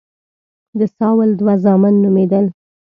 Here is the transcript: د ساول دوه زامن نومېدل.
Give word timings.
د 0.79 0.81
ساول 0.95 1.29
دوه 1.39 1.53
زامن 1.63 1.93
نومېدل. 2.03 2.45